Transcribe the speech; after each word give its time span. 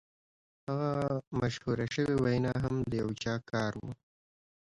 هغه 0.67 0.89
مشهوره 1.39 1.85
شوې 1.95 2.15
وینا 2.23 2.53
هم 2.63 2.75
د 2.89 2.91
یو 3.01 3.09
چا 3.23 3.35
کار 3.51 3.71
و 3.77 3.83